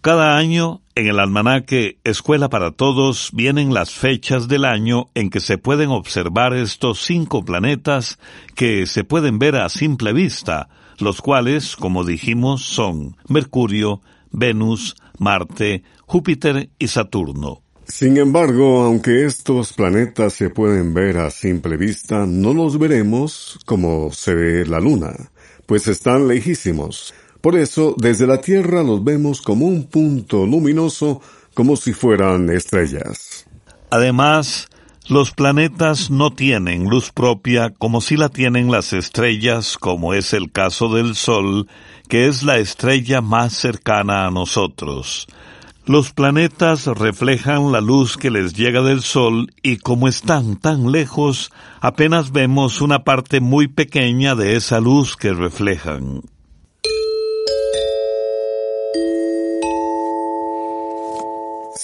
Cada 0.00 0.36
año, 0.36 0.82
en 0.94 1.08
el 1.08 1.18
almanaque 1.18 1.98
Escuela 2.04 2.50
para 2.50 2.70
Todos, 2.70 3.30
vienen 3.32 3.74
las 3.74 3.90
fechas 3.90 4.46
del 4.46 4.64
año 4.64 5.06
en 5.14 5.28
que 5.28 5.40
se 5.40 5.58
pueden 5.58 5.90
observar 5.90 6.54
estos 6.54 7.02
cinco 7.02 7.44
planetas 7.44 8.20
que 8.54 8.86
se 8.86 9.02
pueden 9.02 9.40
ver 9.40 9.56
a 9.56 9.68
simple 9.68 10.12
vista, 10.12 10.68
los 11.02 11.20
cuales, 11.20 11.76
como 11.76 12.04
dijimos, 12.04 12.64
son 12.64 13.16
Mercurio, 13.28 14.00
Venus, 14.30 14.96
Marte, 15.18 15.82
Júpiter 16.06 16.70
y 16.78 16.88
Saturno. 16.88 17.62
Sin 17.86 18.16
embargo, 18.16 18.82
aunque 18.82 19.26
estos 19.26 19.72
planetas 19.72 20.34
se 20.34 20.50
pueden 20.50 20.94
ver 20.94 21.18
a 21.18 21.30
simple 21.30 21.76
vista, 21.76 22.26
no 22.26 22.54
los 22.54 22.78
veremos 22.78 23.58
como 23.66 24.10
se 24.12 24.34
ve 24.34 24.66
la 24.66 24.80
Luna, 24.80 25.12
pues 25.66 25.88
están 25.88 26.28
lejísimos. 26.28 27.12
Por 27.40 27.56
eso, 27.56 27.94
desde 27.98 28.26
la 28.26 28.40
Tierra 28.40 28.82
los 28.82 29.02
vemos 29.02 29.42
como 29.42 29.66
un 29.66 29.84
punto 29.84 30.46
luminoso, 30.46 31.20
como 31.54 31.76
si 31.76 31.92
fueran 31.92 32.48
estrellas. 32.50 33.46
Además, 33.90 34.68
los 35.08 35.32
planetas 35.32 36.10
no 36.10 36.30
tienen 36.30 36.88
luz 36.88 37.10
propia 37.10 37.70
como 37.70 38.00
si 38.00 38.16
la 38.16 38.28
tienen 38.28 38.70
las 38.70 38.92
estrellas, 38.92 39.76
como 39.76 40.14
es 40.14 40.32
el 40.32 40.52
caso 40.52 40.94
del 40.94 41.16
Sol, 41.16 41.66
que 42.08 42.28
es 42.28 42.42
la 42.44 42.58
estrella 42.58 43.20
más 43.20 43.52
cercana 43.52 44.26
a 44.26 44.30
nosotros. 44.30 45.26
Los 45.84 46.12
planetas 46.12 46.86
reflejan 46.86 47.72
la 47.72 47.80
luz 47.80 48.16
que 48.16 48.30
les 48.30 48.54
llega 48.54 48.82
del 48.82 49.02
Sol 49.02 49.52
y 49.62 49.78
como 49.78 50.06
están 50.06 50.56
tan 50.56 50.92
lejos, 50.92 51.50
apenas 51.80 52.30
vemos 52.30 52.80
una 52.80 53.02
parte 53.02 53.40
muy 53.40 53.66
pequeña 53.66 54.36
de 54.36 54.54
esa 54.54 54.78
luz 54.78 55.16
que 55.16 55.32
reflejan. 55.32 56.22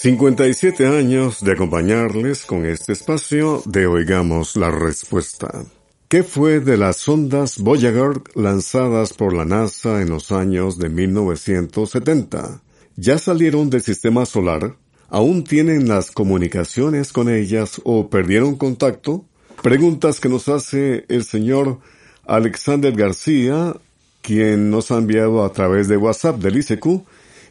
Cincuenta 0.01 0.47
y 0.47 0.53
siete 0.53 0.87
años 0.87 1.43
de 1.43 1.51
acompañarles 1.51 2.45
con 2.45 2.65
este 2.65 2.93
espacio 2.93 3.61
de 3.65 3.85
Oigamos 3.85 4.55
la 4.55 4.71
Respuesta. 4.71 5.65
¿Qué 6.07 6.23
fue 6.23 6.61
de 6.61 6.77
las 6.77 6.95
sondas 6.95 7.57
Voyager 7.57 8.21
lanzadas 8.33 9.11
por 9.11 9.33
la 9.33 9.43
NASA 9.43 10.01
en 10.01 10.07
los 10.07 10.31
años 10.31 10.77
de 10.77 10.87
1970? 10.87 12.61
ya 12.95 13.17
salieron 13.17 13.69
del 13.69 13.81
sistema 13.81 14.25
solar, 14.25 14.77
aún 15.09 15.43
tienen 15.43 15.89
las 15.89 16.11
comunicaciones 16.11 17.11
con 17.11 17.27
ellas 17.27 17.81
o 17.83 18.09
perdieron 18.09 18.55
contacto? 18.55 19.25
Preguntas 19.61 20.21
que 20.21 20.29
nos 20.29 20.47
hace 20.47 21.03
el 21.09 21.25
señor 21.25 21.79
Alexander 22.25 22.93
García, 22.95 23.75
quien 24.21 24.69
nos 24.69 24.91
ha 24.91 24.97
enviado 24.97 25.43
a 25.43 25.51
través 25.51 25.89
de 25.89 25.97
WhatsApp 25.97 26.37
del 26.37 26.55
ICQ 26.59 27.03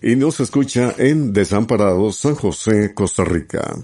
y 0.03 0.17
nos 0.17 0.41
escucha 0.41 0.95
en 0.99 1.33
Desamparados, 1.33 2.17
San 2.17 2.35
José, 2.35 2.95
Costa 2.95 3.25
Rica. 3.25 3.77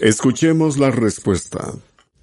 Escuchemos 0.00 0.78
la 0.78 0.90
respuesta. 0.90 1.72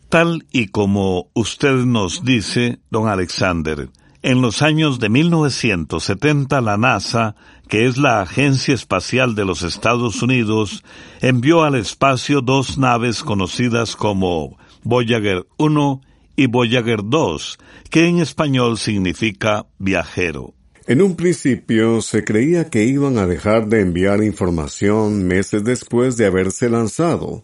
Tal 0.10 0.45
y 0.52 0.67
como 0.67 1.30
usted 1.34 1.73
nos 1.73 2.23
dice, 2.23 2.80
don 2.89 3.08
Alexander, 3.08 3.89
en 4.23 4.41
los 4.41 4.62
años 4.62 5.00
de 5.00 5.10
1970 5.10 6.62
la 6.62 6.78
NASA 6.78 7.36
que 7.67 7.86
es 7.86 7.97
la 7.97 8.21
Agencia 8.21 8.73
Espacial 8.73 9.36
de 9.36 9.45
los 9.45 9.62
Estados 9.63 10.21
Unidos, 10.21 10.84
envió 11.21 11.63
al 11.63 11.76
espacio 11.76 12.41
dos 12.41 12.78
naves 12.78 13.23
conocidas 13.23 13.95
como 13.95 14.58
Voyager 14.84 15.45
1 15.58 16.02
y 16.36 16.47
Voyager 16.47 17.02
2, 17.04 17.58
que 17.89 18.08
en 18.08 18.19
español 18.19 18.78
significa 18.78 19.65
viajero. 19.78 20.54
En 20.88 21.02
un 21.02 21.17
principio 21.17 22.02
se 22.02 22.23
creía 22.23 22.69
que 22.69 22.86
iban 22.86 23.17
a 23.17 23.28
dejar 23.28 23.67
de 23.67 23.82
enviar 23.82 24.23
información 24.23 25.28
meses 25.28 25.65
después 25.65 26.15
de 26.15 26.26
haberse 26.26 26.69
lanzado, 26.69 27.43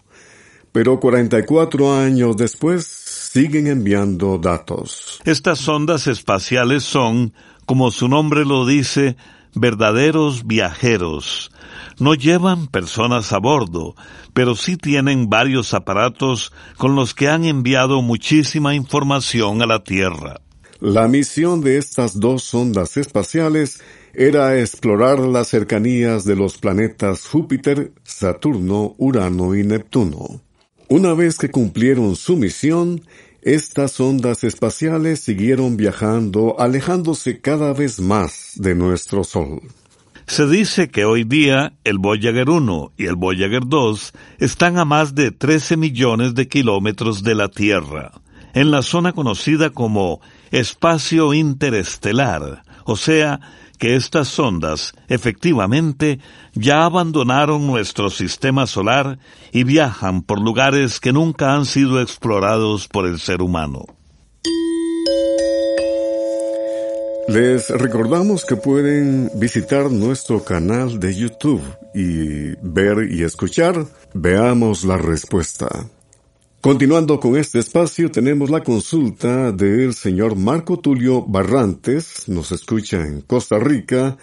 pero 0.72 1.02
44 1.02 1.94
años 1.94 2.38
después 2.38 2.86
siguen 2.86 3.68
enviando 3.68 4.38
datos. 4.38 5.20
Estas 5.26 5.60
sondas 5.60 6.08
espaciales 6.08 6.86
son, 6.86 7.34
como 7.66 7.92
su 7.92 8.08
nombre 8.08 8.46
lo 8.46 8.66
dice, 8.66 9.18
verdaderos 9.54 10.48
viajeros. 10.48 11.52
No 12.00 12.14
llevan 12.14 12.68
personas 12.68 13.34
a 13.34 13.40
bordo, 13.40 13.94
pero 14.34 14.56
sí 14.56 14.78
tienen 14.78 15.30
varios 15.30 15.74
aparatos 15.74 16.54
con 16.78 16.96
los 16.96 17.14
que 17.14 17.28
han 17.28 17.44
enviado 17.44 18.02
muchísima 18.02 18.74
información 18.74 19.62
a 19.62 19.66
la 19.66 19.84
Tierra. 19.84 20.40
La 20.84 21.08
misión 21.08 21.62
de 21.62 21.78
estas 21.78 22.20
dos 22.20 22.44
sondas 22.44 22.98
espaciales 22.98 23.80
era 24.14 24.60
explorar 24.60 25.18
las 25.18 25.48
cercanías 25.48 26.26
de 26.26 26.36
los 26.36 26.58
planetas 26.58 27.26
Júpiter, 27.26 27.94
Saturno, 28.04 28.94
Urano 28.98 29.56
y 29.56 29.64
Neptuno. 29.64 30.42
Una 30.90 31.14
vez 31.14 31.38
que 31.38 31.50
cumplieron 31.50 32.18
su 32.18 32.36
misión, 32.36 33.02
estas 33.42 33.98
ondas 34.02 34.44
espaciales 34.44 35.22
siguieron 35.22 35.78
viajando, 35.78 36.60
alejándose 36.60 37.40
cada 37.40 37.72
vez 37.72 38.02
más 38.02 38.52
de 38.56 38.76
nuestro 38.76 39.24
Sol. 39.24 39.62
Se 40.28 40.48
dice 40.48 40.90
que 40.90 41.06
hoy 41.06 41.24
día 41.24 41.78
el 41.86 41.98
Voyager 41.98 42.50
1 42.50 42.92
y 42.98 43.06
el 43.06 43.16
Voyager 43.16 43.64
2 43.66 44.12
están 44.40 44.78
a 44.78 44.84
más 44.84 45.16
de 45.16 45.32
13 45.32 45.78
millones 45.78 46.36
de 46.36 46.50
kilómetros 46.50 47.24
de 47.24 47.36
la 47.36 47.48
Tierra, 47.48 48.12
en 48.54 48.70
la 48.70 48.82
zona 48.82 49.14
conocida 49.14 49.70
como 49.70 50.20
espacio 50.54 51.34
interestelar, 51.34 52.64
o 52.86 52.96
sea, 52.96 53.40
que 53.80 53.96
estas 53.96 54.28
sondas 54.28 54.94
efectivamente 55.10 56.20
ya 56.54 56.86
abandonaron 56.86 57.66
nuestro 57.66 58.12
sistema 58.12 58.68
solar 58.68 59.18
y 59.52 59.64
viajan 59.64 60.22
por 60.22 60.40
lugares 60.40 61.00
que 61.00 61.12
nunca 61.12 61.56
han 61.56 61.66
sido 61.66 62.00
explorados 62.00 62.88
por 62.88 63.08
el 63.08 63.20
ser 63.20 63.42
humano. 63.42 63.86
Les 67.28 67.70
recordamos 67.72 68.46
que 68.46 68.56
pueden 68.56 69.32
visitar 69.36 69.90
nuestro 69.90 70.44
canal 70.44 71.00
de 71.00 71.16
YouTube 71.16 71.64
y 71.96 72.54
ver 72.62 73.12
y 73.12 73.24
escuchar. 73.24 73.88
Veamos 74.14 74.84
la 74.84 74.98
respuesta. 74.98 75.68
Continuando 76.64 77.20
con 77.20 77.36
este 77.36 77.60
espacio, 77.60 78.10
tenemos 78.10 78.50
la 78.50 78.64
consulta 78.64 79.52
del 79.52 79.94
señor 79.94 80.38
Marco 80.38 80.80
Tulio 80.80 81.22
Barrantes, 81.24 82.30
nos 82.30 82.54
escucha 82.54 83.06
en 83.06 83.20
Costa 83.20 83.60
Rica, 83.60 84.18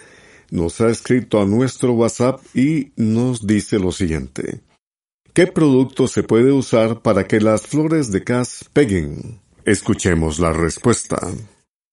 nos 0.49 0.81
ha 0.81 0.89
escrito 0.89 1.39
a 1.39 1.45
nuestro 1.45 1.93
WhatsApp 1.93 2.39
y 2.55 2.93
nos 2.95 3.45
dice 3.45 3.77
lo 3.77 3.91
siguiente. 3.91 4.61
¿Qué 5.35 5.45
producto 5.45 6.07
se 6.07 6.23
puede 6.23 6.51
usar 6.51 7.03
para 7.03 7.27
que 7.27 7.39
las 7.39 7.67
flores 7.67 8.11
de 8.11 8.23
cas 8.23 8.67
peguen? 8.73 9.39
Escuchemos 9.63 10.39
la 10.39 10.51
respuesta. 10.51 11.19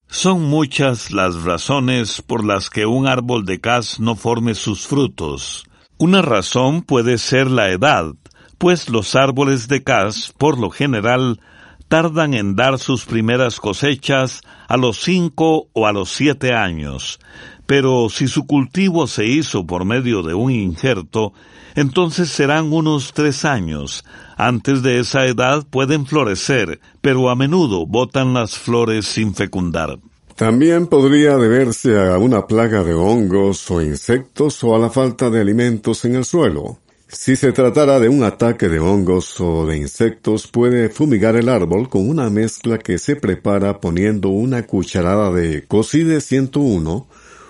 Son 0.07 0.41
muchas 0.41 1.11
las 1.11 1.43
razones 1.43 2.23
por 2.23 2.43
las 2.43 2.71
que 2.71 2.87
un 2.87 3.05
árbol 3.05 3.45
de 3.45 3.61
cas 3.61 3.99
no 3.99 4.15
forme 4.15 4.55
sus 4.55 4.87
frutos. 4.87 5.67
Una 5.99 6.23
razón 6.23 6.81
puede 6.81 7.19
ser 7.19 7.51
la 7.51 7.69
edad, 7.69 8.15
pues 8.59 8.89
los 8.89 9.15
árboles 9.15 9.67
de 9.67 9.83
cas, 9.83 10.31
por 10.37 10.59
lo 10.59 10.69
general, 10.69 11.39
tardan 11.87 12.35
en 12.35 12.55
dar 12.55 12.77
sus 12.77 13.05
primeras 13.05 13.59
cosechas 13.59 14.41
a 14.67 14.77
los 14.77 15.01
cinco 15.01 15.69
o 15.73 15.87
a 15.87 15.91
los 15.91 16.09
siete 16.09 16.53
años, 16.53 17.19
pero 17.65 18.09
si 18.09 18.27
su 18.27 18.45
cultivo 18.45 19.07
se 19.07 19.25
hizo 19.25 19.65
por 19.65 19.85
medio 19.85 20.21
de 20.21 20.35
un 20.35 20.51
injerto, 20.51 21.33
entonces 21.75 22.29
serán 22.29 22.73
unos 22.73 23.13
tres 23.13 23.45
años. 23.45 24.03
Antes 24.37 24.83
de 24.83 24.99
esa 24.99 25.25
edad 25.25 25.65
pueden 25.67 26.05
florecer, 26.05 26.79
pero 27.01 27.29
a 27.29 27.35
menudo 27.35 27.85
botan 27.85 28.33
las 28.33 28.57
flores 28.57 29.05
sin 29.05 29.33
fecundar. 29.33 29.99
También 30.35 30.87
podría 30.87 31.37
deberse 31.37 31.99
a 31.99 32.17
una 32.17 32.45
plaga 32.45 32.83
de 32.83 32.93
hongos 32.93 33.69
o 33.71 33.81
insectos 33.81 34.63
o 34.63 34.75
a 34.75 34.79
la 34.79 34.89
falta 34.89 35.29
de 35.29 35.41
alimentos 35.41 36.05
en 36.05 36.15
el 36.15 36.25
suelo. 36.25 36.79
Si 37.11 37.35
se 37.35 37.51
tratara 37.53 37.99
de 37.99 38.07
un 38.07 38.21
ataque 38.21 38.69
de 38.69 38.79
hongos 38.79 39.41
o 39.41 39.65
de 39.65 39.77
insectos, 39.77 40.45
puede 40.45 40.89
fumigar 40.89 41.35
el 41.35 41.49
árbol 41.49 41.89
con 41.89 42.07
una 42.07 42.29
mezcla 42.29 42.77
que 42.77 42.99
se 42.99 43.15
prepara 43.15 43.81
poniendo 43.81 44.29
una 44.29 44.67
cucharada 44.67 45.31
de 45.31 45.65
cocide 45.65 46.21
101, 46.21 47.07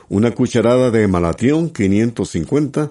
una 0.07 0.31
cucharada 0.31 0.91
de 0.91 1.05
malatión 1.09 1.71
550 1.71 2.89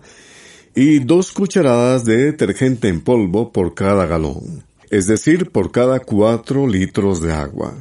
y 0.74 0.98
dos 0.98 1.33
cucharadas 1.33 2.04
de 2.04 2.18
detergente 2.18 2.88
en 2.88 3.00
polvo 3.00 3.50
por 3.50 3.72
cada 3.72 4.04
galón, 4.04 4.62
es 4.90 5.07
decir, 5.07 5.50
por 5.50 5.72
cada 5.72 6.00
cuatro 6.00 6.66
litros 6.66 7.22
de 7.22 7.33
agua. 7.33 7.72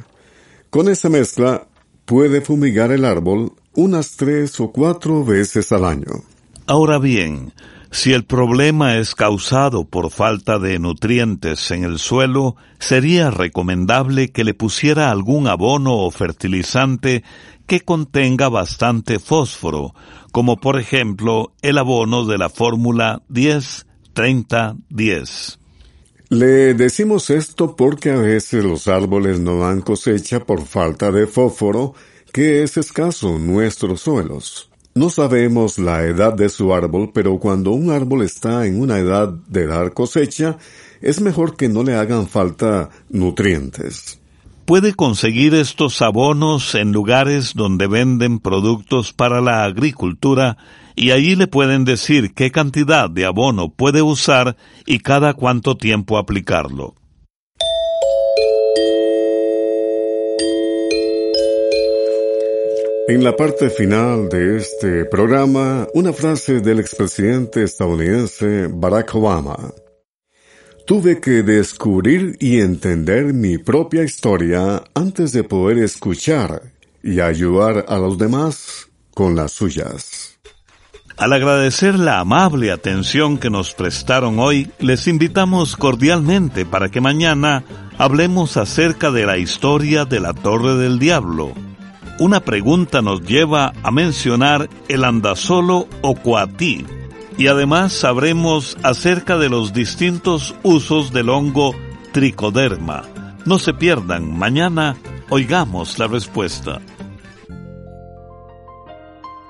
Con 0.70 0.88
esa 0.88 1.10
mezcla 1.10 1.68
puede 2.06 2.40
fumigar 2.40 2.90
el 2.90 3.04
árbol 3.04 3.52
unas 3.74 4.16
tres 4.16 4.58
o 4.60 4.72
cuatro 4.72 5.26
veces 5.26 5.72
al 5.72 5.84
año. 5.84 6.22
Ahora 6.66 6.98
bien, 6.98 7.52
si 7.90 8.12
el 8.12 8.24
problema 8.24 8.98
es 8.98 9.14
causado 9.14 9.86
por 9.86 10.10
falta 10.10 10.58
de 10.58 10.78
nutrientes 10.78 11.70
en 11.70 11.84
el 11.84 11.98
suelo, 11.98 12.56
sería 12.78 13.30
recomendable 13.30 14.30
que 14.30 14.44
le 14.44 14.52
pusiera 14.52 15.10
algún 15.10 15.46
abono 15.46 15.96
o 15.96 16.10
fertilizante 16.10 17.24
que 17.66 17.80
contenga 17.80 18.50
bastante 18.50 19.18
fósforo, 19.18 19.94
como 20.32 20.58
por 20.58 20.78
ejemplo 20.78 21.54
el 21.62 21.78
abono 21.78 22.26
de 22.26 22.36
la 22.38 22.50
fórmula 22.50 23.22
10-30-10. 23.30 25.56
Le 26.30 26.74
decimos 26.74 27.30
esto 27.30 27.74
porque 27.74 28.10
a 28.10 28.16
veces 28.16 28.62
los 28.62 28.86
árboles 28.86 29.40
no 29.40 29.60
dan 29.60 29.80
cosecha 29.80 30.40
por 30.40 30.66
falta 30.66 31.10
de 31.10 31.26
fósforo, 31.26 31.94
que 32.34 32.62
es 32.62 32.76
escaso 32.76 33.36
en 33.36 33.46
nuestros 33.46 34.02
suelos. 34.02 34.67
No 34.98 35.10
sabemos 35.10 35.78
la 35.78 36.02
edad 36.02 36.34
de 36.34 36.48
su 36.48 36.74
árbol, 36.74 37.12
pero 37.14 37.38
cuando 37.38 37.70
un 37.70 37.92
árbol 37.92 38.22
está 38.22 38.66
en 38.66 38.80
una 38.80 38.98
edad 38.98 39.28
de 39.28 39.68
dar 39.68 39.92
cosecha, 39.92 40.58
es 41.00 41.20
mejor 41.20 41.56
que 41.56 41.68
no 41.68 41.84
le 41.84 41.94
hagan 41.94 42.26
falta 42.26 42.90
nutrientes. 43.08 44.18
Puede 44.64 44.94
conseguir 44.94 45.54
estos 45.54 46.02
abonos 46.02 46.74
en 46.74 46.90
lugares 46.90 47.52
donde 47.54 47.86
venden 47.86 48.40
productos 48.40 49.12
para 49.12 49.40
la 49.40 49.62
agricultura 49.62 50.56
y 50.96 51.12
allí 51.12 51.36
le 51.36 51.46
pueden 51.46 51.84
decir 51.84 52.34
qué 52.34 52.50
cantidad 52.50 53.08
de 53.08 53.24
abono 53.24 53.68
puede 53.68 54.02
usar 54.02 54.56
y 54.84 54.98
cada 54.98 55.34
cuánto 55.34 55.76
tiempo 55.76 56.18
aplicarlo. 56.18 56.96
En 63.08 63.24
la 63.24 63.34
parte 63.34 63.70
final 63.70 64.28
de 64.28 64.58
este 64.58 65.06
programa, 65.06 65.86
una 65.94 66.12
frase 66.12 66.60
del 66.60 66.78
expresidente 66.78 67.62
estadounidense 67.62 68.68
Barack 68.70 69.14
Obama. 69.14 69.56
Tuve 70.86 71.18
que 71.18 71.42
descubrir 71.42 72.36
y 72.38 72.60
entender 72.60 73.32
mi 73.32 73.56
propia 73.56 74.04
historia 74.04 74.82
antes 74.94 75.32
de 75.32 75.42
poder 75.42 75.78
escuchar 75.78 76.60
y 77.02 77.20
ayudar 77.20 77.86
a 77.88 77.96
los 77.96 78.18
demás 78.18 78.90
con 79.14 79.34
las 79.34 79.52
suyas. 79.52 80.38
Al 81.16 81.32
agradecer 81.32 81.98
la 81.98 82.20
amable 82.20 82.70
atención 82.70 83.38
que 83.38 83.48
nos 83.48 83.72
prestaron 83.72 84.38
hoy, 84.38 84.70
les 84.80 85.08
invitamos 85.08 85.78
cordialmente 85.78 86.66
para 86.66 86.90
que 86.90 87.00
mañana 87.00 87.64
hablemos 87.96 88.58
acerca 88.58 89.10
de 89.10 89.24
la 89.24 89.38
historia 89.38 90.04
de 90.04 90.20
la 90.20 90.34
Torre 90.34 90.76
del 90.76 90.98
Diablo 90.98 91.54
una 92.18 92.40
pregunta 92.40 93.02
nos 93.02 93.22
lleva 93.22 93.72
a 93.82 93.90
mencionar 93.90 94.68
el 94.88 95.04
andasolo 95.04 95.88
o 96.02 96.14
coatí, 96.14 96.84
y 97.36 97.46
además 97.46 97.92
sabremos 97.92 98.76
acerca 98.82 99.38
de 99.38 99.48
los 99.48 99.72
distintos 99.72 100.54
usos 100.62 101.12
del 101.12 101.28
hongo 101.28 101.74
tricoderma. 102.12 103.04
No 103.44 103.58
se 103.58 103.72
pierdan, 103.72 104.36
mañana 104.36 104.96
oigamos 105.30 105.98
la 105.98 106.08
respuesta. 106.08 106.80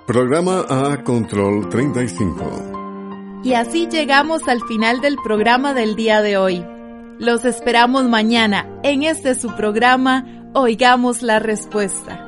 Programa 0.06 0.64
A 0.68 1.02
Control 1.04 1.68
35. 1.68 3.42
Y 3.44 3.54
así 3.54 3.88
llegamos 3.90 4.46
al 4.48 4.62
final 4.62 5.00
del 5.00 5.16
programa 5.22 5.74
del 5.74 5.96
día 5.96 6.22
de 6.22 6.36
hoy. 6.36 6.64
Los 7.18 7.44
esperamos 7.44 8.04
mañana 8.04 8.66
en 8.82 9.02
este 9.02 9.34
su 9.34 9.54
programa 9.54 10.24
Oigamos 10.54 11.22
la 11.22 11.38
Respuesta. 11.38 12.27